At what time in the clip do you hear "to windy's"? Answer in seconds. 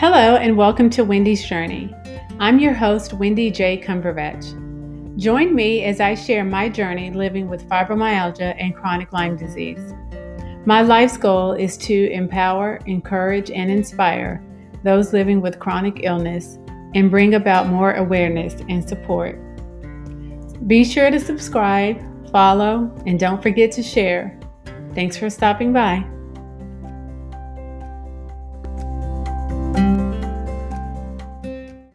0.88-1.44